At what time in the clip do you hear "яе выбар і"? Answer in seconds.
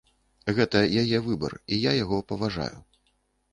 1.01-1.81